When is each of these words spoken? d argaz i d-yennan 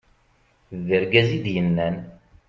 d 0.85 0.87
argaz 0.97 1.29
i 1.37 1.39
d-yennan 1.43 1.95